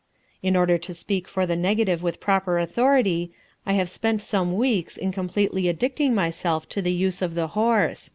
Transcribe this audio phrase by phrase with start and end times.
[0.41, 3.31] In order to speak for the negative with proper authority,
[3.67, 8.09] I have spent some weeks in completely addicting myself to the use of the horse.